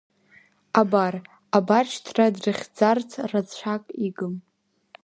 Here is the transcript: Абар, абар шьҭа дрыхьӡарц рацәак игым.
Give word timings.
Абар, 0.79 1.15
абар 1.57 1.85
шьҭа 1.93 2.25
дрыхьӡарц 2.35 3.11
рацәак 3.31 3.83
игым. 4.05 4.35